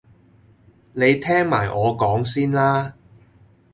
[0.93, 2.95] 你聽埋我講先啦